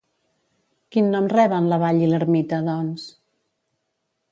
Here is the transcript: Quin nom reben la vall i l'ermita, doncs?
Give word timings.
Quin 0.95 1.11
nom 1.15 1.27
reben 1.33 1.69
la 1.73 1.79
vall 1.85 2.03
i 2.07 2.11
l'ermita, 2.15 2.63
doncs? 2.71 3.07